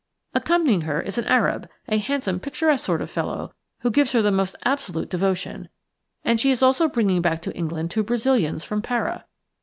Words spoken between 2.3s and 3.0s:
picturesque